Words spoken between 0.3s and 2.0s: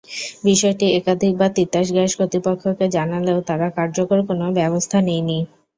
বিষয়টি একাধিকবার তিতাস